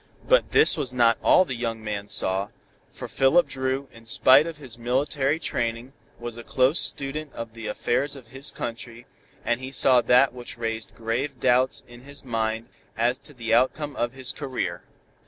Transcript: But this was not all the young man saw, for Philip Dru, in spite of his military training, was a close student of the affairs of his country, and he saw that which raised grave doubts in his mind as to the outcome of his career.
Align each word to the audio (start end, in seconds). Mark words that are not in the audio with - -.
But 0.27 0.49
this 0.49 0.77
was 0.77 0.95
not 0.95 1.19
all 1.21 1.45
the 1.45 1.53
young 1.53 1.83
man 1.83 2.07
saw, 2.07 2.49
for 2.91 3.07
Philip 3.07 3.47
Dru, 3.47 3.87
in 3.93 4.07
spite 4.07 4.47
of 4.47 4.57
his 4.57 4.75
military 4.79 5.37
training, 5.37 5.93
was 6.19 6.37
a 6.37 6.43
close 6.43 6.79
student 6.79 7.31
of 7.33 7.53
the 7.53 7.67
affairs 7.67 8.15
of 8.15 8.29
his 8.29 8.51
country, 8.51 9.05
and 9.45 9.59
he 9.61 9.71
saw 9.71 10.01
that 10.01 10.33
which 10.33 10.57
raised 10.57 10.95
grave 10.95 11.39
doubts 11.39 11.83
in 11.87 12.01
his 12.01 12.25
mind 12.25 12.67
as 12.97 13.19
to 13.19 13.33
the 13.35 13.53
outcome 13.53 13.95
of 13.95 14.13
his 14.13 14.33
career. 14.33 14.81